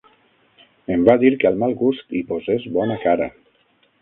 [0.95, 3.31] Em va dir que al mal gust hi posés bona cara.